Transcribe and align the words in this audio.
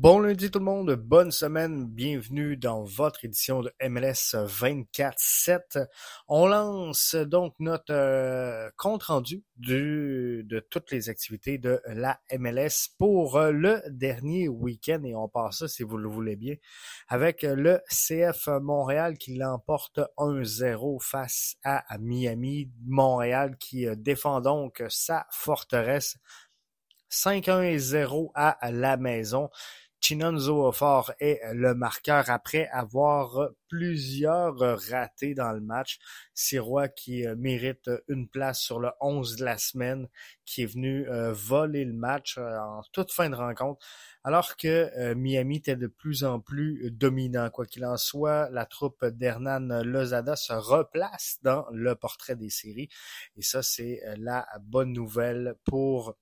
Bon 0.00 0.20
lundi 0.20 0.48
tout 0.48 0.60
le 0.60 0.64
monde, 0.64 0.94
bonne 0.94 1.32
semaine, 1.32 1.84
bienvenue 1.84 2.56
dans 2.56 2.84
votre 2.84 3.24
édition 3.24 3.62
de 3.62 3.72
MLS 3.82 4.36
24-7. 4.36 5.88
On 6.28 6.46
lance 6.46 7.16
donc 7.16 7.54
notre 7.58 7.92
euh, 7.92 8.70
compte 8.76 9.02
rendu 9.02 9.42
du, 9.56 10.44
de 10.44 10.60
toutes 10.60 10.92
les 10.92 11.08
activités 11.08 11.58
de 11.58 11.80
la 11.88 12.20
MLS 12.38 12.90
pour 12.96 13.38
euh, 13.38 13.50
le 13.50 13.82
dernier 13.90 14.46
week-end 14.46 15.02
et 15.02 15.16
on 15.16 15.28
passe 15.28 15.58
ça 15.58 15.68
si 15.68 15.82
vous 15.82 15.96
le 15.96 16.08
voulez 16.08 16.36
bien 16.36 16.54
avec 17.08 17.42
le 17.42 17.80
CF 17.88 18.46
Montréal 18.62 19.18
qui 19.18 19.34
l'emporte 19.34 19.98
1-0 20.16 21.02
face 21.02 21.56
à 21.64 21.82
Miami. 21.98 22.70
Montréal 22.86 23.56
qui 23.58 23.88
euh, 23.88 23.96
défend 23.96 24.40
donc 24.42 24.80
sa 24.90 25.26
forteresse 25.32 26.18
5-1 27.10 27.62
et 27.64 27.78
0 27.78 28.30
à 28.34 28.58
la 28.70 28.96
maison. 28.96 29.50
Chinonzo 30.00 30.70
Fort 30.72 31.12
est 31.18 31.40
le 31.54 31.74
marqueur 31.74 32.30
après 32.30 32.68
avoir 32.68 33.50
plusieurs 33.68 34.56
ratés 34.90 35.34
dans 35.34 35.52
le 35.52 35.60
match. 35.60 35.98
Sirois 36.34 36.88
qui 36.88 37.26
euh, 37.26 37.34
mérite 37.36 37.90
une 38.08 38.28
place 38.28 38.60
sur 38.60 38.78
le 38.80 38.90
11 39.00 39.36
de 39.36 39.44
la 39.44 39.58
semaine, 39.58 40.08
qui 40.44 40.62
est 40.62 40.66
venu 40.66 41.08
euh, 41.08 41.32
voler 41.32 41.84
le 41.84 41.92
match 41.92 42.38
euh, 42.38 42.58
en 42.58 42.82
toute 42.92 43.12
fin 43.12 43.28
de 43.28 43.34
rencontre, 43.34 43.84
alors 44.24 44.56
que 44.56 45.14
Miami 45.14 45.56
était 45.56 45.76
de 45.76 45.86
plus 45.86 46.24
en 46.24 46.40
plus 46.40 46.90
dominant. 46.90 47.50
Quoi 47.50 47.66
qu'il 47.66 47.84
en 47.84 47.96
soit, 47.96 48.48
la 48.50 48.66
troupe 48.66 49.04
d'Hernan 49.04 49.82
Lozada 49.82 50.36
se 50.36 50.52
replace 50.52 51.38
dans 51.42 51.66
le 51.72 51.94
portrait 51.94 52.36
des 52.36 52.50
séries. 52.50 52.88
Et 53.36 53.42
ça, 53.42 53.62
c'est 53.62 54.00
la 54.18 54.46
bonne 54.60 54.92
nouvelle 54.92 55.54
pour 55.64 56.14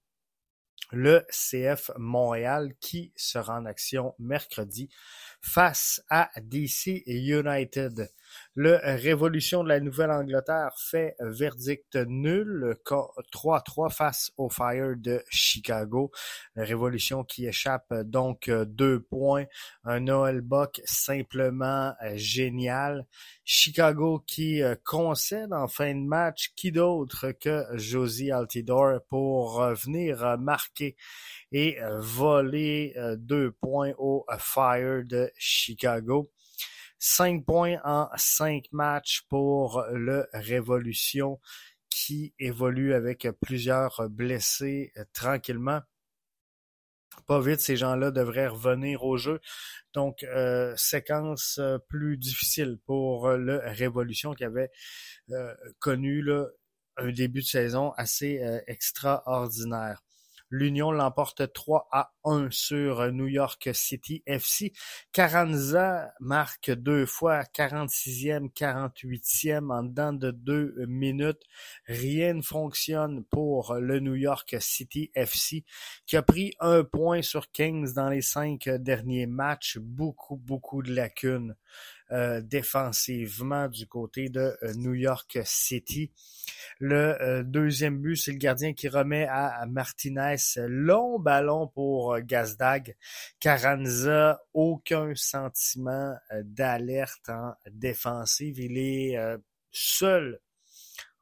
le 0.93 1.27
CF 1.31 1.91
Montréal 1.97 2.75
qui 2.81 3.13
sera 3.17 3.59
en 3.59 3.67
action 3.67 4.15
mercredi 4.19 4.89
face 5.41 6.03
à 6.09 6.31
DC 6.41 7.03
United. 7.07 8.11
Le 8.55 8.79
Révolution 8.83 9.63
de 9.63 9.69
la 9.69 9.81
Nouvelle-Angleterre 9.81 10.73
fait 10.79 11.15
verdict 11.21 11.97
nul 12.07 12.75
3-3 12.87 13.91
face 13.93 14.33
au 14.37 14.49
Fire 14.49 14.95
de 14.97 15.23
Chicago. 15.29 16.11
La 16.55 16.65
Révolution 16.65 17.23
qui 17.23 17.47
échappe 17.47 17.93
donc 18.05 18.51
deux 18.51 19.01
points. 19.01 19.45
Un 19.85 20.01
Noël 20.01 20.41
Buck 20.41 20.81
simplement 20.85 21.95
génial. 22.15 23.07
Chicago 23.45 24.25
qui 24.27 24.63
concède 24.85 25.53
en 25.53 25.69
fin 25.69 25.95
de 25.95 26.07
match 26.07 26.53
qui 26.57 26.73
d'autre 26.73 27.33
que 27.33 27.65
Josie 27.75 28.31
Altidore 28.31 29.01
pour 29.09 29.61
venir 29.75 30.39
marquer 30.39 30.97
et 31.53 31.79
voler 31.99 32.95
deux 33.19 33.53
points 33.53 33.93
au 33.99 34.25
Fire 34.39 35.03
de 35.05 35.31
Chicago? 35.37 36.33
Cinq 36.99 37.45
points 37.45 37.79
en 37.85 38.09
cinq 38.17 38.67
matchs 38.73 39.23
pour 39.29 39.85
le 39.93 40.27
Révolution 40.33 41.39
qui 41.97 42.35
évolue 42.39 42.93
avec 42.93 43.27
plusieurs 43.41 44.09
blessés 44.11 44.93
euh, 44.99 45.05
tranquillement. 45.15 45.81
Pas 47.27 47.41
vite, 47.41 47.61
ces 47.61 47.77
gens-là 47.77 48.11
devraient 48.11 48.49
revenir 48.49 49.03
au 49.05 49.17
jeu. 49.17 49.41
Donc, 49.95 50.23
euh, 50.23 50.75
séquence 50.77 51.59
euh, 51.59 51.79
plus 51.89 52.19
difficile 52.19 52.79
pour 52.85 53.31
le 53.31 53.61
Révolution 53.65 54.35
qui 54.35 54.45
avait 54.45 54.71
connu 55.79 56.23
un 56.99 57.11
début 57.13 57.41
de 57.41 57.47
saison 57.47 57.93
assez 57.93 58.41
extraordinaire. 58.67 60.06
L'Union 60.51 60.93
l'emporte 60.93 61.53
3 61.53 61.89
à 61.91 62.13
1 62.25 62.51
sur 62.51 63.11
New 63.13 63.27
York 63.27 63.71
City 63.73 64.23
FC. 64.27 64.73
Carranza 65.13 66.13
marque 66.21 66.71
deux 66.71 67.05
fois, 67.05 67.43
46e, 67.43 68.53
48e 68.53 69.73
en 69.73 69.83
dedans 69.83 70.13
de 70.13 70.31
deux 70.31 70.75
minutes. 70.87 71.43
Rien 71.87 72.35
ne 72.35 72.43
fonctionne 72.43 73.25
pour 73.25 73.75
le 73.75 73.99
New 73.99 74.15
York 74.15 74.57
City 74.61 75.11
FC 75.15 75.65
qui 76.07 76.17
a 76.17 76.23
pris 76.23 76.53
un 76.61 76.85
point 76.85 77.23
sur 77.23 77.51
15 77.51 77.95
dans 77.95 78.09
les 78.09 78.23
cinq 78.23 78.69
derniers 78.69 79.27
matchs. 79.27 79.79
Beaucoup, 79.79 80.37
beaucoup 80.37 80.83
de 80.83 80.95
lacunes. 80.95 81.57
Euh, 82.13 82.41
défensivement 82.41 83.67
du 83.67 83.89
côté 83.89 84.29
de 84.29 84.57
euh, 84.63 84.75
New 84.75 84.95
York 84.95 85.39
City. 85.45 86.13
Le 86.79 87.21
euh, 87.21 87.43
deuxième 87.43 87.99
but, 88.01 88.15
c'est 88.15 88.31
le 88.31 88.39
gardien 88.39 88.75
qui 88.75 88.87
remet 88.89 89.27
à 89.29 89.67
Martinez 89.67 90.37
long 90.57 91.19
ballon 91.19 91.67
pour 91.67 92.17
Gazdag. 92.21 92.95
Carranza, 93.41 94.41
aucun 94.55 95.17
sentiment 95.17 96.15
d'alerte 96.45 97.29
en 97.29 97.55
défensive. 97.73 98.61
Il 98.61 98.79
est 98.79 99.19
seul 99.73 100.39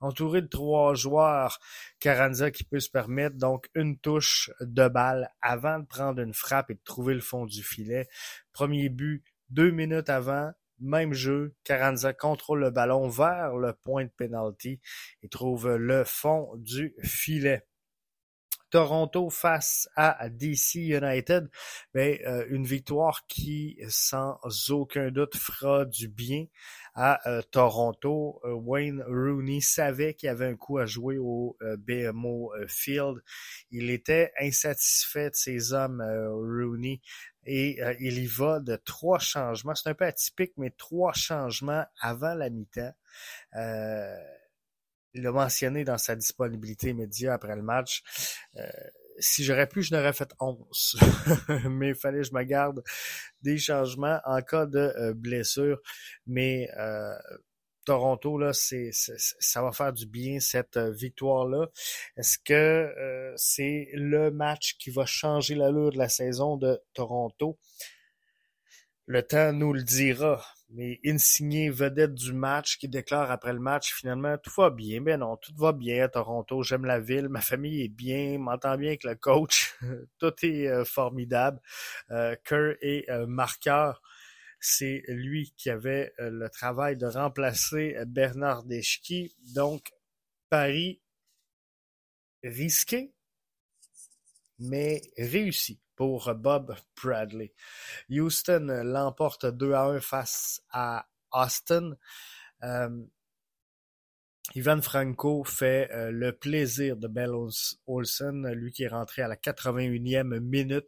entouré 0.00 0.42
de 0.42 0.48
trois 0.48 0.94
joueurs, 0.94 1.60
Carranza 1.98 2.50
qui 2.50 2.64
peut 2.64 2.80
se 2.80 2.90
permettre 2.90 3.36
donc 3.36 3.70
une 3.74 3.96
touche 3.98 4.50
de 4.60 4.86
balle 4.88 5.30
avant 5.40 5.78
de 5.78 5.86
prendre 5.86 6.20
une 6.20 6.34
frappe 6.34 6.70
et 6.70 6.74
de 6.74 6.84
trouver 6.84 7.14
le 7.14 7.22
fond 7.22 7.46
du 7.46 7.62
filet. 7.62 8.06
Premier 8.52 8.90
but 8.90 9.24
deux 9.48 9.70
minutes 9.70 10.10
avant, 10.10 10.52
même 10.80 11.12
jeu, 11.12 11.54
Carranza 11.64 12.12
contrôle 12.12 12.60
le 12.60 12.70
ballon 12.70 13.08
vers 13.08 13.56
le 13.56 13.72
point 13.72 14.04
de 14.04 14.10
penalty 14.16 14.80
et 15.22 15.28
trouve 15.28 15.76
le 15.76 16.04
fond 16.04 16.52
du 16.56 16.94
filet. 17.02 17.66
Toronto 18.74 19.30
face 19.30 19.88
à 19.94 20.28
DC 20.28 20.74
United, 20.74 21.48
ben, 21.92 22.18
euh, 22.26 22.44
une 22.50 22.64
victoire 22.64 23.24
qui, 23.28 23.78
sans 23.88 24.40
aucun 24.68 25.12
doute, 25.12 25.36
fera 25.36 25.84
du 25.84 26.08
bien 26.08 26.46
à 26.96 27.20
euh, 27.28 27.40
Toronto. 27.52 28.40
Euh, 28.42 28.52
Wayne 28.54 29.00
Rooney 29.06 29.60
savait 29.60 30.14
qu'il 30.14 30.28
avait 30.28 30.48
un 30.48 30.56
coup 30.56 30.78
à 30.78 30.86
jouer 30.86 31.18
au 31.18 31.56
BMO 31.60 32.52
Field. 32.66 33.22
Il 33.70 33.90
était 33.90 34.32
insatisfait 34.40 35.30
de 35.30 35.36
ses 35.36 35.72
hommes, 35.72 36.02
Rooney, 36.02 37.00
et 37.46 37.80
il 38.00 38.18
y 38.18 38.26
va 38.26 38.60
de 38.60 38.76
trois 38.76 39.18
changements. 39.18 39.74
C'est 39.74 39.88
un 39.88 39.94
peu 39.94 40.04
atypique, 40.04 40.52
mais 40.56 40.70
trois 40.70 41.12
changements 41.12 41.84
avant 42.00 42.34
la 42.34 42.50
mi-temps. 42.50 42.92
Il 45.14 45.22
l'a 45.22 45.30
mentionné 45.30 45.84
dans 45.84 45.98
sa 45.98 46.16
disponibilité 46.16 46.90
immédiate 46.90 47.32
après 47.32 47.54
le 47.54 47.62
match. 47.62 48.02
Euh, 48.56 48.66
si 49.20 49.44
j'aurais 49.44 49.68
pu, 49.68 49.82
je 49.82 49.94
n'aurais 49.94 50.12
fait 50.12 50.34
11. 50.40 50.96
mais 51.70 51.90
il 51.90 51.94
fallait 51.94 52.18
que 52.18 52.24
je 52.24 52.34
me 52.34 52.42
garde 52.42 52.82
des 53.40 53.56
changements 53.58 54.20
en 54.24 54.42
cas 54.42 54.66
de 54.66 54.78
euh, 54.78 55.14
blessure. 55.14 55.80
Mais 56.26 56.68
euh, 56.76 57.14
Toronto, 57.84 58.38
là, 58.38 58.52
c'est, 58.52 58.90
ça 58.92 59.62
va 59.62 59.72
faire 59.72 59.92
du 59.92 60.06
bien 60.06 60.40
cette 60.40 60.78
victoire-là. 60.78 61.68
Est-ce 62.16 62.38
que 62.38 63.34
c'est 63.36 63.88
le 63.94 64.30
match 64.30 64.76
qui 64.78 64.90
va 64.90 65.06
changer 65.06 65.54
l'allure 65.54 65.92
de 65.92 65.98
la 65.98 66.08
saison 66.08 66.56
de 66.56 66.80
Toronto? 66.94 67.58
Le 69.06 69.22
temps 69.22 69.52
nous 69.52 69.74
le 69.74 69.82
dira. 69.82 70.42
Mais 70.70 70.98
Insigné, 71.04 71.70
vedette 71.70 72.14
du 72.14 72.32
match, 72.32 72.78
qui 72.78 72.88
déclare 72.88 73.30
après 73.30 73.52
le 73.52 73.60
match, 73.60 73.94
finalement, 73.94 74.36
tout 74.38 74.50
va 74.56 74.70
bien. 74.70 75.00
Mais 75.00 75.16
non, 75.16 75.36
tout 75.36 75.52
va 75.56 75.72
bien 75.72 76.04
à 76.04 76.08
Toronto. 76.08 76.62
J'aime 76.62 76.84
la 76.84 76.98
ville. 76.98 77.28
Ma 77.28 77.42
famille 77.42 77.82
est 77.82 77.88
bien. 77.88 78.38
M'entend 78.38 78.76
bien 78.76 78.88
avec 78.88 79.04
le 79.04 79.14
coach. 79.14 79.76
tout 80.18 80.32
est 80.42 80.66
euh, 80.66 80.84
formidable. 80.84 81.60
Euh, 82.10 82.34
Kerr 82.44 82.76
est 82.80 83.08
euh, 83.10 83.26
marqueur. 83.26 84.02
C'est 84.66 85.02
lui 85.08 85.52
qui 85.58 85.68
avait 85.68 86.14
euh, 86.20 86.30
le 86.30 86.48
travail 86.48 86.96
de 86.96 87.04
remplacer 87.04 87.98
Bernard 88.06 88.64
Deschki. 88.64 89.36
Donc, 89.54 89.92
Paris 90.48 91.02
risqué, 92.42 93.12
mais 94.58 95.02
réussi 95.18 95.82
pour 95.96 96.34
Bob 96.34 96.74
Bradley. 96.96 97.52
Houston 98.08 98.82
l'emporte 98.84 99.44
2 99.44 99.74
à 99.74 99.82
1 99.82 100.00
face 100.00 100.62
à 100.70 101.10
Austin. 101.30 101.98
Euh, 102.62 103.04
Ivan 104.52 104.82
Franco 104.82 105.42
fait 105.42 105.90
euh, 105.90 106.10
le 106.10 106.32
plaisir 106.32 106.96
de 106.96 107.08
Bellows 107.08 107.78
Olsen, 107.86 108.52
lui 108.52 108.72
qui 108.72 108.84
est 108.84 108.88
rentré 108.88 109.22
à 109.22 109.28
la 109.28 109.36
81e 109.36 110.38
minute. 110.38 110.86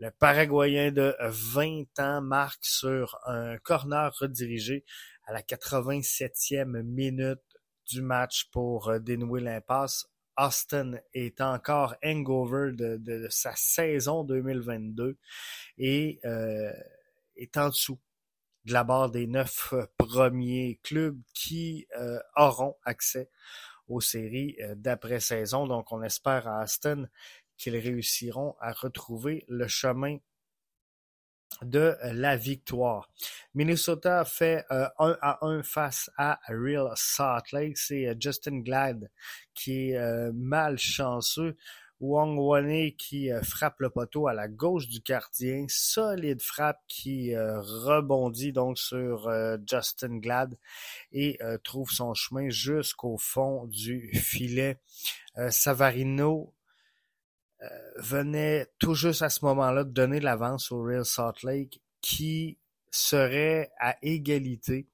Le 0.00 0.10
Paraguayen 0.10 0.90
de 0.90 1.14
20 1.20 2.00
ans 2.00 2.20
marque 2.20 2.64
sur 2.64 3.16
un 3.26 3.58
corner 3.58 4.12
redirigé 4.18 4.84
à 5.24 5.32
la 5.32 5.40
87e 5.40 6.82
minute 6.82 7.40
du 7.90 8.02
match 8.02 8.50
pour 8.50 8.88
euh, 8.88 8.98
dénouer 8.98 9.40
l'impasse. 9.40 10.06
Austin 10.36 10.98
est 11.14 11.40
encore 11.40 11.94
hangover 12.04 12.72
de, 12.72 12.96
de, 12.98 13.28
sa 13.30 13.54
saison 13.56 14.24
2022 14.24 15.16
et 15.78 16.20
euh, 16.24 16.72
est 17.36 17.56
en 17.56 17.68
dessous 17.68 17.98
de 18.66 18.72
la 18.72 18.84
barre 18.84 19.10
des 19.10 19.26
neuf 19.26 19.72
premiers 19.96 20.80
clubs 20.82 21.18
qui 21.32 21.86
euh, 21.96 22.18
auront 22.36 22.76
accès 22.84 23.30
aux 23.88 24.00
séries 24.00 24.56
euh, 24.60 24.74
d'après-saison. 24.74 25.66
Donc, 25.66 25.92
on 25.92 26.02
espère 26.02 26.48
à 26.48 26.64
Austin 26.64 27.06
qu'ils 27.56 27.76
réussiront 27.76 28.56
à 28.60 28.72
retrouver 28.72 29.44
le 29.48 29.68
chemin 29.68 30.18
de 31.62 31.96
la 32.02 32.36
victoire. 32.36 33.08
Minnesota 33.54 34.24
fait 34.24 34.64
1 34.68 34.90
à 34.98 35.38
1 35.46 35.62
face 35.62 36.10
à 36.18 36.40
Real 36.48 36.92
Salt 36.96 37.52
Lake. 37.52 37.78
C'est 37.78 38.14
Justin 38.20 38.58
Glad 38.58 39.08
qui 39.54 39.92
est 39.92 40.32
malchanceux. 40.32 41.56
Wang 42.00 42.38
Wane 42.38 42.92
qui 42.92 43.32
euh, 43.32 43.40
frappe 43.42 43.80
le 43.80 43.90
poteau 43.90 44.28
à 44.28 44.34
la 44.34 44.48
gauche 44.48 44.86
du 44.86 45.00
gardien. 45.00 45.64
Solide 45.68 46.42
frappe 46.42 46.80
qui 46.88 47.34
euh, 47.34 47.60
rebondit 47.60 48.52
donc 48.52 48.78
sur 48.78 49.28
euh, 49.28 49.56
Justin 49.66 50.18
Glad 50.18 50.56
et 51.12 51.38
trouve 51.64 51.90
son 51.90 52.14
chemin 52.14 52.50
jusqu'au 52.50 53.16
fond 53.16 53.66
du 53.66 54.10
filet. 54.14 54.78
Savarino 55.50 56.54
venait 57.96 58.66
tout 58.78 58.94
juste 58.94 59.22
à 59.22 59.28
ce 59.28 59.44
moment-là 59.44 59.84
de 59.84 59.90
donner 59.90 60.20
l'avance 60.20 60.72
au 60.72 60.82
Real 60.82 61.04
Salt 61.04 61.42
Lake 61.42 61.80
qui 62.00 62.58
serait 62.90 63.70
à 63.78 63.96
égalité 64.02 64.88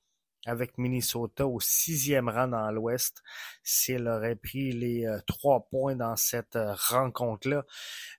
avec 0.47 0.79
Minnesota 0.79 1.47
au 1.47 1.61
sixième 1.61 2.29
rang 2.29 2.49
dans 2.49 2.71
l'Ouest 2.71 3.23
s'il 3.62 4.09
aurait 4.09 4.37
pris 4.37 4.73
les 4.73 5.06
euh, 5.06 5.21
trois 5.27 5.69
points 5.71 5.97
dans 5.97 6.17
cette 6.17 6.56
euh, 6.56 6.75
rencontre-là. 6.75 7.65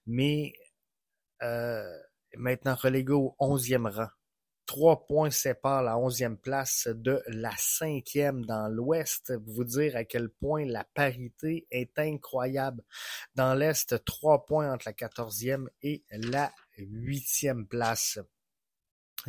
Mais 0.07 0.53
euh, 1.41 1.83
maintenant 2.35 2.75
relégué 2.75 3.13
au 3.13 3.35
onzième 3.39 3.87
rang. 3.87 4.07
Trois 4.65 5.05
points 5.05 5.29
séparent 5.29 5.83
la 5.83 5.97
onzième 5.97 6.37
place 6.37 6.87
de 6.87 7.21
la 7.27 7.51
cinquième 7.57 8.45
dans 8.45 8.69
l'Ouest. 8.69 9.33
Vous 9.45 9.65
dire 9.65 9.97
à 9.97 10.05
quel 10.05 10.29
point 10.29 10.65
la 10.65 10.85
parité 10.85 11.67
est 11.69 11.99
incroyable. 11.99 12.81
Dans 13.35 13.53
l'Est, 13.55 14.03
trois 14.05 14.45
points 14.45 14.71
entre 14.71 14.87
la 14.87 14.93
quatorzième 14.93 15.69
et 15.81 16.05
la 16.09 16.49
huitième 16.77 17.67
place. 17.67 18.19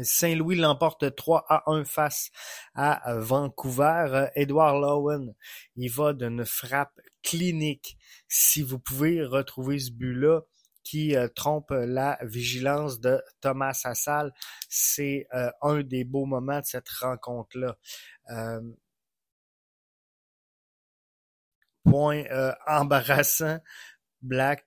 Saint-Louis 0.03 0.57
l'emporte 0.57 1.15
3 1.15 1.45
à 1.49 1.71
1 1.71 1.85
face 1.85 2.31
à 2.75 3.15
Vancouver. 3.17 4.29
Edward 4.35 4.81
Lowen, 4.81 5.35
il 5.77 5.91
va 5.91 6.13
d'une 6.13 6.45
frappe 6.45 7.01
clinique. 7.23 7.97
Si 8.29 8.63
vous 8.63 8.79
pouvez 8.79 9.25
retrouver 9.25 9.79
ce 9.79 9.91
but-là, 9.91 10.43
qui 10.85 11.17
euh, 11.17 11.29
trompe 11.29 11.71
la 11.71 12.19
vigilance 12.23 13.01
de 13.01 13.21
Thomas 13.41 13.81
Assal. 13.85 14.33
C'est 14.69 15.27
euh, 15.35 15.51
un 15.63 15.83
des 15.83 16.05
beaux 16.05 16.27
moments 16.27 16.61
de 16.61 16.67
cette 16.67 16.89
rencontre-là. 16.91 17.77
Euh, 18.31 18.61
point 21.83 22.25
embarrassant. 22.67 23.59
Black 24.23 24.67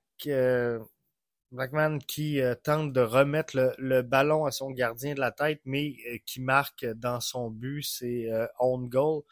Blackman 1.52 2.00
qui 2.00 2.42
euh, 2.42 2.56
tente 2.56 2.92
de 2.92 3.00
remettre 3.00 3.74
le, 3.78 4.02
ballon 4.02 4.46
à 4.46 4.52
son 4.52 4.70
gardien 4.70 5.14
de 5.14 5.22
la 5.22 5.32
tête, 5.32 5.62
mais 5.64 5.96
euh, 6.10 6.18
qui 6.26 6.42
marque 6.42 6.86
dans 6.86 7.22
son 7.22 7.50
but, 7.50 7.84
c'est 7.84 8.30
euh, 8.30 8.48
own 8.60 8.90
goal. 8.90 9.24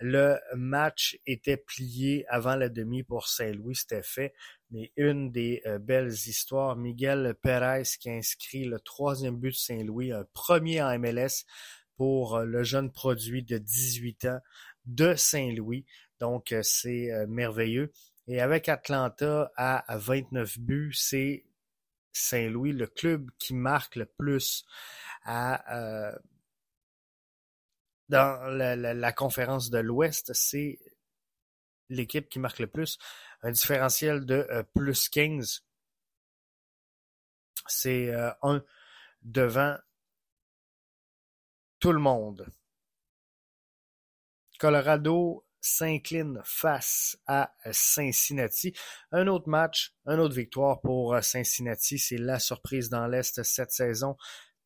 Le 0.00 0.36
match 0.56 1.16
était 1.26 1.56
plié 1.56 2.26
avant 2.28 2.56
la 2.56 2.68
demi 2.68 3.04
pour 3.04 3.28
Saint-Louis, 3.28 3.76
c'était 3.76 4.02
fait. 4.02 4.34
Mais 4.72 4.92
une 4.96 5.32
des 5.32 5.62
belles 5.80 6.12
histoires, 6.12 6.76
Miguel 6.76 7.34
Perez 7.42 7.82
qui 7.98 8.08
inscrit 8.08 8.64
le 8.64 8.78
troisième 8.78 9.36
but 9.36 9.50
de 9.50 9.56
Saint-Louis, 9.56 10.12
un 10.12 10.24
premier 10.32 10.80
en 10.80 10.96
MLS 10.96 11.44
pour 11.96 12.38
le 12.38 12.62
jeune 12.62 12.92
produit 12.92 13.42
de 13.42 13.58
18 13.58 14.26
ans 14.26 14.38
de 14.86 15.16
Saint-Louis. 15.16 15.86
Donc 16.20 16.54
c'est 16.62 17.10
merveilleux. 17.26 17.92
Et 18.28 18.40
avec 18.40 18.68
Atlanta 18.68 19.50
à 19.56 19.84
29 19.98 20.60
buts, 20.60 20.94
c'est 20.94 21.42
Saint-Louis, 22.12 22.72
le 22.72 22.86
club 22.86 23.30
qui 23.38 23.54
marque 23.54 23.96
le 23.96 24.06
plus 24.06 24.64
à, 25.24 25.76
euh, 25.76 26.18
dans 28.08 28.44
la, 28.50 29.12
conférence 29.12 29.70
de 29.70 29.78
l'Ouest, 29.78 30.32
c'est 30.34 30.78
l'équipe 31.88 32.28
qui 32.28 32.38
marque 32.38 32.58
le 32.58 32.66
plus. 32.66 32.98
Un 33.42 33.52
différentiel 33.52 34.26
de 34.26 34.46
euh, 34.50 34.62
plus 34.74 35.08
15. 35.08 35.64
C'est 37.66 38.08
euh, 38.08 38.32
un 38.42 38.64
devant 39.22 39.76
tout 41.78 41.92
le 41.92 42.00
monde. 42.00 42.46
Colorado 44.58 45.44
s'incline 45.60 46.40
face 46.44 47.18
à 47.26 47.52
Cincinnati. 47.70 48.72
Un 49.12 49.26
autre 49.26 49.48
match, 49.48 49.94
une 50.06 50.20
autre 50.20 50.34
victoire 50.34 50.80
pour 50.80 51.16
Cincinnati. 51.22 51.98
C'est 51.98 52.18
la 52.18 52.38
surprise 52.38 52.88
dans 52.88 53.06
l'Est 53.06 53.42
cette 53.42 53.72
saison. 53.72 54.16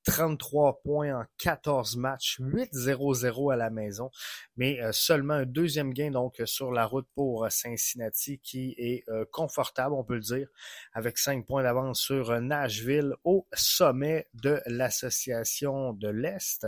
33 0.05 0.83
points 0.83 1.19
en 1.19 1.25
14 1.39 1.97
matchs, 1.97 2.39
8-0-0 2.41 3.53
à 3.53 3.57
la 3.57 3.71
maison, 3.71 4.11
mais 4.57 4.81
euh, 4.81 4.93
seulement 4.93 5.35
un 5.35 5.47
deuxième 5.47 5.93
gain 5.93 6.11
donc 6.11 6.41
sur 6.45 6.73
la 6.73 6.87
route 6.87 7.09
pour 7.15 7.51
Cincinnati 7.51 8.39
qui 8.39 8.75
est 8.77 9.09
euh, 9.09 9.25
confortable, 9.33 9.95
on 9.95 10.05
peut 10.05 10.15
le 10.15 10.21
dire, 10.21 10.49
avec 10.93 11.19
5 11.19 11.47
points 11.47 11.63
d'avance 11.63 12.01
sur 12.01 12.39
Nashville 12.41 13.15
au 13.25 13.47
sommet 13.55 14.29
de 14.35 14.61
l'association 14.67 15.95
de 15.95 16.09
l'Est, 16.09 16.67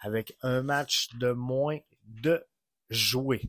avec 0.00 0.36
un 0.42 0.62
match 0.62 1.08
de 1.14 1.30
moins 1.30 1.78
de 2.04 2.44
jouer. 2.90 3.42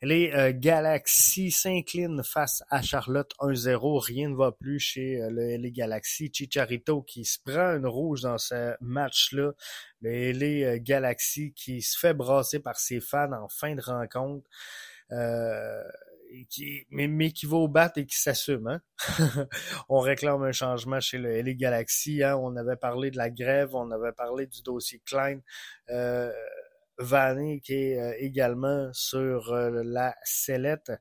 Les 0.00 0.32
euh, 0.32 0.52
Galaxies 0.54 1.50
s'inclinent 1.50 2.22
face 2.22 2.62
à 2.70 2.82
Charlotte 2.82 3.32
1-0. 3.40 4.04
Rien 4.04 4.28
ne 4.28 4.36
va 4.36 4.52
plus 4.52 4.78
chez 4.78 5.20
euh, 5.20 5.30
les 5.30 5.72
Galaxies. 5.72 6.30
Chicharito 6.32 7.02
qui 7.02 7.24
se 7.24 7.38
prend 7.44 7.76
une 7.76 7.86
rouge 7.86 8.22
dans 8.22 8.38
ce 8.38 8.74
match-là. 8.80 9.52
Les, 10.00 10.32
les 10.32 10.64
euh, 10.64 10.78
Galaxies 10.80 11.52
qui 11.52 11.82
se 11.82 11.98
fait 11.98 12.14
brasser 12.14 12.60
par 12.60 12.78
ses 12.78 13.00
fans 13.00 13.32
en 13.32 13.48
fin 13.48 13.74
de 13.74 13.80
rencontre. 13.80 14.48
Qui, 16.50 16.86
mais, 16.90 17.32
qui 17.32 17.46
va 17.46 17.56
au 17.56 17.68
bat 17.68 17.90
et 17.96 18.04
qui 18.04 18.16
s'assume. 18.16 18.66
Hein? 18.68 18.82
on 19.88 19.98
réclame 19.98 20.42
un 20.42 20.52
changement 20.52 21.00
chez 21.00 21.16
le, 21.16 21.40
les 21.40 21.56
Galaxies. 21.56 22.22
Hein? 22.22 22.36
On 22.36 22.54
avait 22.56 22.76
parlé 22.76 23.10
de 23.10 23.16
la 23.16 23.30
grève, 23.30 23.74
on 23.74 23.90
avait 23.90 24.12
parlé 24.12 24.46
du 24.46 24.62
dossier 24.62 25.00
Klein. 25.06 25.40
Euh, 25.90 26.30
Vané 26.98 27.60
qui 27.60 27.74
est 27.74 27.98
euh, 27.98 28.14
également 28.18 28.90
sur 28.92 29.52
euh, 29.52 29.82
la 29.84 30.16
sellette. 30.24 30.92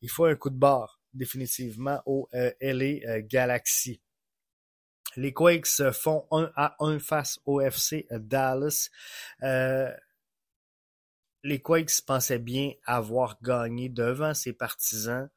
Il 0.00 0.10
faut 0.10 0.26
un 0.26 0.36
coup 0.36 0.50
de 0.50 0.58
barre 0.58 1.00
définitivement 1.14 2.02
au 2.06 2.28
euh, 2.34 2.52
LA 2.60 3.22
Galaxy. 3.22 4.00
Les 5.16 5.32
Quakes 5.32 5.90
font 5.92 6.26
1 6.30 6.52
à 6.54 6.76
1 6.80 6.98
face 6.98 7.40
au 7.46 7.60
FC 7.60 8.06
Dallas. 8.10 8.90
les 11.42 11.62
Quakes 11.62 12.02
pensaient 12.06 12.38
bien 12.38 12.72
avoir 12.84 13.40
gagné 13.42 13.88
devant 13.88 14.34
ses 14.34 14.52
partisans, 14.52 15.30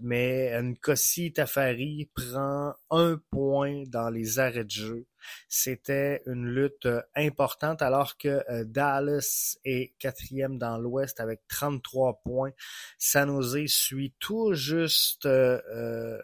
mais 0.00 0.62
Nkosi 0.62 1.32
Tafari 1.32 2.08
prend 2.14 2.74
un 2.90 3.20
point 3.30 3.82
dans 3.88 4.10
les 4.10 4.38
arrêts 4.38 4.64
de 4.64 4.70
jeu. 4.70 5.06
C'était 5.48 6.22
une 6.26 6.46
lutte 6.46 6.86
euh, 6.86 7.02
importante 7.14 7.82
alors 7.82 8.16
que 8.18 8.42
euh, 8.50 8.64
Dallas 8.64 9.56
est 9.64 9.94
quatrième 9.98 10.58
dans 10.58 10.78
l'Ouest 10.78 11.20
avec 11.20 11.40
33 11.48 12.20
points. 12.22 12.52
San 12.98 13.28
Jose 13.28 13.66
suit 13.66 14.14
tout 14.18 14.54
juste 14.54 15.26
euh, 15.26 16.20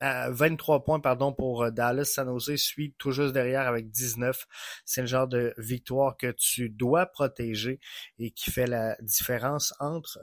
23 0.00 0.84
points 0.84 1.00
pardon 1.00 1.32
pour 1.32 1.70
Dallas. 1.72 2.04
San 2.04 2.28
Jose 2.28 2.56
suit 2.56 2.94
tout 2.98 3.12
juste 3.12 3.32
derrière 3.32 3.66
avec 3.66 3.90
19. 3.90 4.46
C'est 4.84 5.00
le 5.00 5.06
genre 5.06 5.26
de 5.26 5.54
victoire 5.56 6.16
que 6.16 6.30
tu 6.32 6.68
dois 6.68 7.06
protéger 7.06 7.80
et 8.18 8.30
qui 8.30 8.50
fait 8.50 8.66
la 8.66 8.96
différence 9.00 9.72
entre 9.80 10.18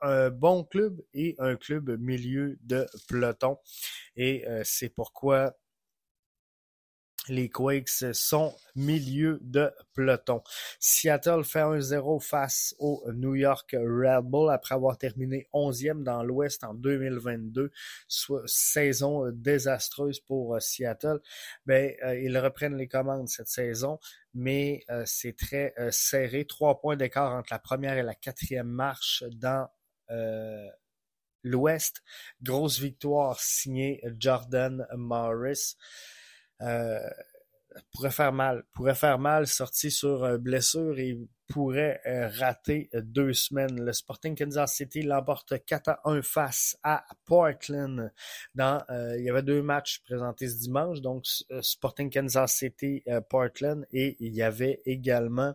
un 0.00 0.30
bon 0.30 0.64
club 0.64 0.98
et 1.12 1.34
un 1.38 1.56
club 1.56 2.00
milieu 2.00 2.58
de 2.62 2.86
peloton. 3.06 3.58
Et 4.16 4.46
c'est 4.64 4.88
pourquoi 4.88 5.54
les 7.28 7.48
Quakes 7.48 8.12
sont 8.12 8.54
milieu 8.74 9.38
de 9.42 9.70
peloton. 9.94 10.42
Seattle 10.78 11.44
fait 11.44 11.60
1-0 11.60 12.20
face 12.20 12.74
au 12.78 13.02
New 13.12 13.34
York 13.34 13.72
Red 13.72 14.24
Bull 14.24 14.50
après 14.50 14.74
avoir 14.74 14.98
terminé 14.98 15.48
11e 15.52 16.02
dans 16.02 16.22
l'Ouest 16.22 16.64
en 16.64 16.74
2022, 16.74 17.70
soit 18.08 18.42
saison 18.46 19.30
désastreuse 19.32 20.20
pour 20.20 20.54
euh, 20.54 20.60
Seattle. 20.60 21.20
Ben, 21.64 21.94
euh, 22.04 22.18
ils 22.18 22.38
reprennent 22.38 22.76
les 22.76 22.88
commandes 22.88 23.28
cette 23.28 23.48
saison, 23.48 23.98
mais 24.34 24.84
euh, 24.90 25.02
c'est 25.06 25.36
très 25.36 25.74
serré. 25.90 26.46
Trois 26.46 26.80
points 26.80 26.96
d'écart 26.96 27.32
entre 27.32 27.52
la 27.52 27.58
première 27.58 27.96
et 27.96 28.02
la 28.02 28.14
quatrième 28.14 28.68
marche 28.68 29.24
dans 29.32 29.68
l'Ouest. 31.42 32.02
Grosse 32.42 32.78
victoire 32.78 33.40
signée 33.40 34.02
Jordan 34.18 34.86
Morris. 34.96 35.76
Euh, 36.62 36.98
pourrait 37.92 38.10
faire 38.10 38.32
mal, 38.32 38.64
pourrait 38.72 38.94
faire 38.94 39.18
mal, 39.18 39.46
sorti 39.46 39.90
sur 39.90 40.38
blessure 40.38 40.98
et 40.98 41.18
pourrait 41.46 42.00
rater 42.38 42.88
deux 42.94 43.34
semaines. 43.34 43.84
Le 43.84 43.92
Sporting 43.92 44.34
Kansas 44.34 44.72
City 44.72 45.02
l'emporte 45.02 45.62
4 45.62 45.88
à 45.90 46.00
1 46.06 46.22
face 46.22 46.78
à 46.82 47.04
Portland. 47.26 48.10
Dans, 48.54 48.82
il 49.18 49.24
y 49.24 49.28
avait 49.28 49.42
deux 49.42 49.60
matchs 49.60 50.00
présentés 50.04 50.48
ce 50.48 50.56
dimanche, 50.56 51.02
donc 51.02 51.26
Sporting 51.60 52.10
Kansas 52.10 52.54
City, 52.54 53.04
Portland, 53.28 53.86
et 53.92 54.16
il 54.20 54.34
y 54.34 54.42
avait 54.42 54.80
également 54.86 55.54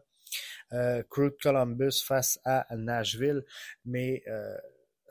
euh, 0.73 1.03
Columbus 1.09 2.01
face 2.05 2.39
à 2.45 2.65
Nashville, 2.75 3.43
mais 3.83 4.23
euh, 4.27 4.55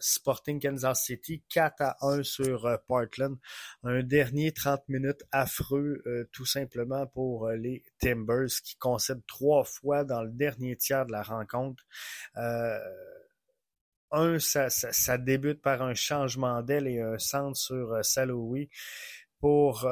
Sporting 0.01 0.61
Kansas 0.61 1.05
City 1.05 1.43
4 1.49 1.83
à 1.83 1.97
1 2.01 2.23
sur 2.23 2.67
euh, 2.67 2.77
Portland. 2.87 3.37
Un 3.83 4.03
dernier 4.03 4.53
30 4.53 4.89
minutes 4.89 5.23
affreux 5.33 6.03
euh, 6.07 6.29
tout 6.33 6.47
simplement 6.47 7.07
pour 7.07 7.49
les 7.51 7.83
Timbers 8.01 8.49
qui 8.65 8.77
concèdent 8.77 9.27
trois 9.27 9.65
fois 9.65 10.05
dans 10.05 10.23
le 10.23 10.31
dernier 10.31 10.77
tiers 10.77 11.07
de 11.07 11.13
la 11.13 11.23
rencontre. 11.23 11.85
un, 14.13 14.39
ça, 14.39 15.19
débute 15.19 15.63
par 15.63 15.83
un 15.83 15.95
changement 15.95 16.63
d'aile 16.63 16.89
et 16.89 17.01
un 17.01 17.19
centre 17.19 17.57
sur 17.57 18.05
Saloui 18.05 18.69
pour 19.39 19.89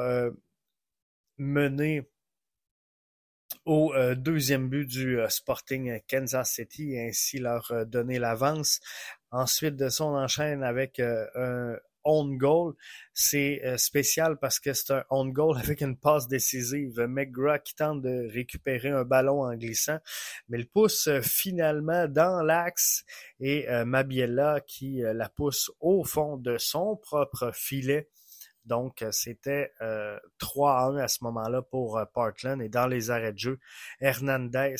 mener 1.37 2.09
au 3.65 3.93
euh, 3.93 4.15
deuxième 4.15 4.69
but 4.69 4.85
du 4.85 5.19
euh, 5.19 5.29
Sporting 5.29 5.99
Kansas 6.07 6.51
City 6.51 6.93
et 6.93 7.09
ainsi 7.09 7.39
leur 7.39 7.71
euh, 7.71 7.85
donner 7.85 8.19
l'avance. 8.19 8.79
Ensuite 9.31 9.75
de 9.75 9.89
ça, 9.89 10.05
on 10.05 10.15
enchaîne 10.15 10.63
avec 10.63 10.99
un 10.99 11.75
own 12.03 12.37
goal. 12.37 12.73
C'est 13.13 13.61
spécial 13.77 14.37
parce 14.39 14.59
que 14.59 14.73
c'est 14.73 14.91
un 14.91 15.03
own 15.09 15.31
goal 15.31 15.57
avec 15.63 15.81
une 15.81 15.97
passe 15.97 16.27
décisive. 16.27 16.99
McGrath 16.99 17.63
qui 17.63 17.75
tente 17.75 18.01
de 18.01 18.31
récupérer 18.31 18.89
un 18.89 19.03
ballon 19.03 19.43
en 19.43 19.55
glissant, 19.55 19.99
mais 20.47 20.57
le 20.57 20.65
pousse 20.65 21.09
finalement 21.21 22.07
dans 22.07 22.41
l'axe 22.41 23.03
et 23.39 23.67
Mabiella 23.85 24.61
qui 24.65 25.01
la 25.03 25.29
pousse 25.29 25.69
au 25.79 26.03
fond 26.03 26.37
de 26.37 26.57
son 26.57 26.95
propre 26.95 27.51
filet 27.53 28.09
donc, 28.69 29.01
euh, 29.01 29.11
c'était 29.11 29.73
euh, 29.81 30.19
3 30.37 30.73
à 30.73 30.85
1 30.85 30.97
à 30.97 31.07
ce 31.07 31.23
moment-là 31.23 31.63
pour 31.63 31.97
euh, 31.97 32.05
Portland. 32.05 32.61
Et 32.61 32.69
dans 32.69 32.85
les 32.85 33.09
arrêts 33.09 33.33
de 33.33 33.39
jeu, 33.39 33.59
Hernandez, 33.99 34.75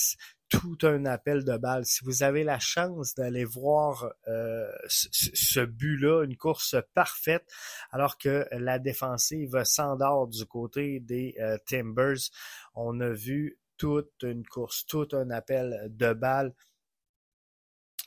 tout 0.50 0.78
un 0.84 1.06
appel 1.06 1.44
de 1.44 1.58
balle. 1.58 1.86
Si 1.86 2.04
vous 2.04 2.24
avez 2.24 2.44
la 2.44 2.60
chance 2.60 3.16
d'aller 3.16 3.46
voir 3.46 4.12
euh, 4.28 4.68
ce, 4.88 5.60
but-là, 5.62 6.24
une 6.24 6.36
course 6.36 6.76
parfaite, 6.94 7.46
alors 7.92 8.18
que 8.18 8.48
la 8.52 8.80
défensive 8.80 9.64
s'endort 9.64 10.28
du 10.28 10.46
côté 10.46 11.00
des 11.00 11.36
Timbers, 11.66 12.32
on 12.76 13.00
a 13.00 13.10
vu 13.10 13.60
toute 13.78 14.24
une 14.24 14.46
course, 14.46 14.86
tout 14.86 15.08
un 15.14 15.30
appel 15.30 15.88
de 15.90 16.14
balle. 16.14 16.54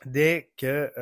Dès 0.05 0.53
que 0.57 0.93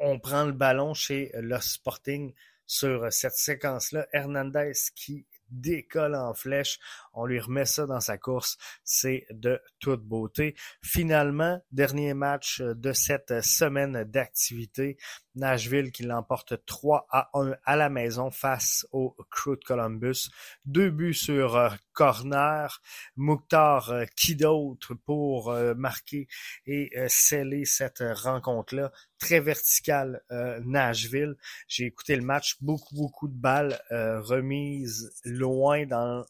on, 0.00 0.18
prend 0.18 0.44
le 0.44 0.52
ballon 0.52 0.94
chez 0.94 1.30
le 1.34 1.58
Sporting 1.60 2.32
sur 2.66 3.12
cette 3.12 3.34
séquence-là. 3.34 4.06
Hernandez 4.12 4.72
qui 4.94 5.26
décolle 5.52 6.14
en 6.14 6.34
flèche, 6.34 6.78
on 7.12 7.26
lui 7.26 7.38
remet 7.38 7.66
ça 7.66 7.86
dans 7.86 8.00
sa 8.00 8.18
course, 8.18 8.58
c'est 8.84 9.26
de 9.30 9.60
toute 9.78 10.02
beauté. 10.02 10.54
Finalement, 10.82 11.62
dernier 11.70 12.14
match 12.14 12.60
de 12.60 12.92
cette 12.92 13.42
semaine 13.42 14.04
d'activité, 14.04 14.96
Nashville 15.34 15.92
qui 15.92 16.02
l'emporte 16.02 16.64
3 16.66 17.06
à 17.10 17.30
1 17.34 17.54
à 17.64 17.76
la 17.76 17.88
maison 17.88 18.30
face 18.30 18.86
au 18.92 19.16
Crew 19.30 19.56
de 19.56 19.64
Columbus. 19.64 20.30
Deux 20.66 20.90
buts 20.90 21.14
sur 21.14 21.56
euh, 21.56 21.70
corner. 21.92 22.82
Mouktar 23.16 23.90
euh, 23.90 24.04
qui 24.16 24.36
d'autre 24.36 24.94
pour 24.94 25.50
euh, 25.50 25.74
marquer 25.74 26.28
et 26.66 26.90
sceller 27.08 27.64
cette 27.64 28.02
rencontre-là? 28.02 28.92
Très 29.18 29.40
verticale 29.40 30.20
Nashville. 30.64 31.36
J'ai 31.68 31.84
écouté 31.84 32.16
le 32.16 32.22
match, 32.22 32.56
beaucoup, 32.60 32.96
beaucoup 32.96 33.28
de 33.28 33.34
balles 33.34 33.80
remises 33.90 35.12
loin 35.42 35.86
dans 35.86 36.24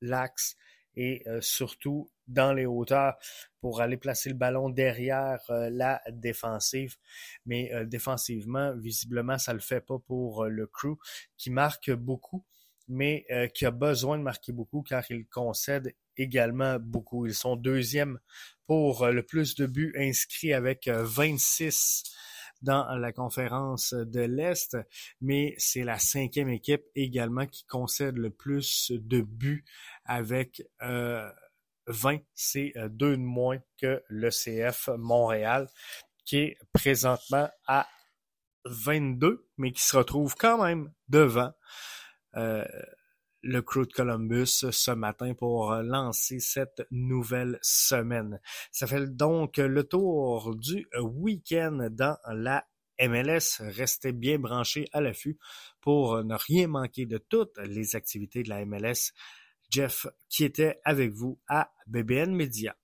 l'axe 0.00 0.56
et 0.94 1.24
surtout 1.40 2.10
dans 2.26 2.52
les 2.52 2.66
hauteurs 2.66 3.16
pour 3.60 3.80
aller 3.80 3.96
placer 3.96 4.28
le 4.28 4.34
ballon 4.34 4.70
derrière 4.70 5.40
euh, 5.50 5.70
la 5.70 6.00
défensive. 6.10 6.96
Mais 7.46 7.72
euh, 7.72 7.84
défensivement, 7.84 8.74
visiblement, 8.76 9.38
ça 9.38 9.52
le 9.52 9.60
fait 9.60 9.80
pas 9.80 9.98
pour 9.98 10.44
euh, 10.44 10.48
le 10.48 10.66
crew 10.66 10.98
qui 11.36 11.50
marque 11.50 11.90
beaucoup, 11.90 12.44
mais 12.88 13.26
qui 13.52 13.66
a 13.66 13.72
besoin 13.72 14.16
de 14.16 14.22
marquer 14.22 14.52
beaucoup 14.52 14.82
car 14.82 15.02
il 15.10 15.26
concède 15.26 15.92
également 16.16 16.78
beaucoup. 16.78 17.26
Ils 17.26 17.34
sont 17.34 17.56
deuxième 17.56 18.20
pour 18.64 19.08
le 19.08 19.24
plus 19.24 19.56
de 19.56 19.66
buts 19.66 19.92
inscrits 19.98 20.52
avec 20.52 20.86
26 20.86 22.04
dans 22.66 22.84
la 22.96 23.12
conférence 23.12 23.94
de 23.94 24.20
l'Est, 24.20 24.76
mais 25.20 25.54
c'est 25.56 25.84
la 25.84 25.98
cinquième 25.98 26.48
équipe 26.48 26.82
également 26.94 27.46
qui 27.46 27.64
concède 27.64 28.18
le 28.18 28.30
plus 28.30 28.92
de 28.92 29.22
buts 29.22 29.64
avec 30.04 30.62
20, 31.86 32.18
c'est 32.34 32.72
euh, 32.76 32.88
deux 32.88 33.16
de 33.16 33.22
moins 33.22 33.58
que 33.80 34.02
le 34.08 34.30
CF 34.30 34.88
Montréal, 34.98 35.68
qui 36.24 36.38
est 36.38 36.58
présentement 36.72 37.48
à 37.66 37.86
22, 38.64 39.48
mais 39.58 39.72
qui 39.72 39.82
se 39.82 39.96
retrouve 39.96 40.34
quand 40.36 40.62
même 40.64 40.92
devant 41.08 41.52
euh, 42.36 42.64
le 43.46 43.62
Crew 43.62 43.86
de 43.86 43.92
Columbus 43.92 44.66
ce 44.70 44.90
matin 44.90 45.34
pour 45.34 45.72
lancer 45.76 46.40
cette 46.40 46.82
nouvelle 46.90 47.58
semaine. 47.62 48.40
Ça 48.72 48.88
fait 48.88 49.06
donc 49.06 49.58
le 49.58 49.84
tour 49.84 50.56
du 50.56 50.86
week-end 51.00 51.88
dans 51.90 52.18
la 52.26 52.66
MLS. 53.00 53.60
Restez 53.60 54.12
bien 54.12 54.38
branchés 54.38 54.86
à 54.92 55.00
l'affût 55.00 55.38
pour 55.80 56.24
ne 56.24 56.34
rien 56.34 56.66
manquer 56.66 57.06
de 57.06 57.18
toutes 57.18 57.56
les 57.58 57.94
activités 57.94 58.42
de 58.42 58.48
la 58.48 58.64
MLS 58.64 59.12
Jeff 59.70 60.06
qui 60.28 60.44
était 60.44 60.80
avec 60.84 61.12
vous 61.12 61.38
à 61.48 61.70
BBN 61.86 62.34
Media. 62.34 62.76